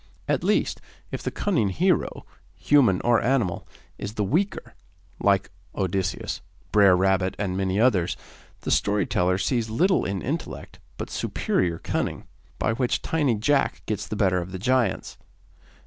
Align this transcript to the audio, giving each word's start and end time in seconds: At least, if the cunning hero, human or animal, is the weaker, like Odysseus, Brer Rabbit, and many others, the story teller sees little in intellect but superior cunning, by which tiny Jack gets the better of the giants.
At 0.27 0.43
least, 0.43 0.81
if 1.11 1.21
the 1.21 1.29
cunning 1.29 1.69
hero, 1.69 2.25
human 2.55 3.01
or 3.01 3.21
animal, 3.21 3.67
is 3.99 4.15
the 4.15 4.23
weaker, 4.23 4.73
like 5.19 5.51
Odysseus, 5.75 6.41
Brer 6.71 6.97
Rabbit, 6.97 7.35
and 7.37 7.55
many 7.55 7.79
others, 7.79 8.17
the 8.61 8.71
story 8.71 9.05
teller 9.05 9.37
sees 9.37 9.69
little 9.69 10.03
in 10.03 10.23
intellect 10.23 10.79
but 10.97 11.11
superior 11.11 11.77
cunning, 11.77 12.25
by 12.57 12.73
which 12.73 13.03
tiny 13.03 13.35
Jack 13.35 13.83
gets 13.85 14.07
the 14.07 14.15
better 14.15 14.39
of 14.39 14.51
the 14.51 14.57
giants. 14.57 15.19